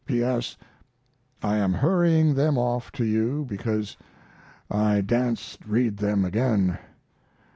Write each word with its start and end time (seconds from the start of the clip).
P. 0.07 0.23
S. 0.23 0.57
I 1.43 1.57
am 1.57 1.73
hurrying 1.73 2.33
them 2.33 2.57
off 2.57 2.91
to 2.93 3.05
you 3.05 3.45
because 3.47 3.97
I 4.67 5.01
dasn't 5.01 5.59
read 5.67 5.97
them 5.97 6.25
again! 6.25 6.79